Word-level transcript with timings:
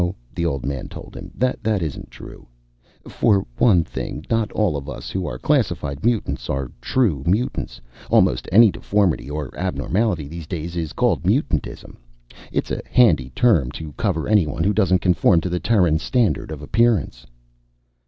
"No," 0.03 0.15
the 0.33 0.47
old 0.47 0.65
man 0.65 0.87
told 0.89 1.15
him, 1.15 1.29
"that 1.35 1.59
isn't 1.63 2.09
true. 2.09 2.47
For 3.07 3.45
one 3.59 3.83
thing, 3.83 4.25
not 4.31 4.51
all 4.51 4.75
of 4.75 4.89
us 4.89 5.11
who 5.11 5.27
are 5.27 5.37
classified 5.37 6.03
mutants 6.03 6.49
are 6.49 6.71
true 6.81 7.21
mutants. 7.27 7.79
Almost 8.09 8.49
any 8.51 8.71
deformity 8.71 9.29
or 9.29 9.55
abnormality 9.55 10.27
these 10.27 10.47
days 10.47 10.75
is 10.75 10.93
called 10.93 11.23
mutantism. 11.23 11.97
It's 12.51 12.71
a 12.71 12.81
handy 12.89 13.29
term 13.35 13.69
to 13.73 13.93
cover 13.93 14.27
anyone 14.27 14.63
who 14.63 14.73
doesn't 14.73 15.03
conform 15.05 15.39
to 15.41 15.49
the 15.49 15.59
Terran 15.59 15.99
standard 15.99 16.49
of 16.49 16.63
appearance." 16.63 17.27